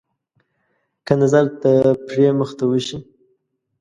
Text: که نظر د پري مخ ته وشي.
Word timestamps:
که 1.05 1.13
نظر 1.21 1.43
د 1.61 1.63
پري 2.05 2.25
مخ 2.39 2.49
ته 2.57 2.63
وشي. 2.71 2.97